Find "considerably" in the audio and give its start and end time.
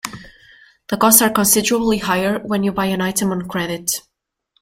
1.29-1.99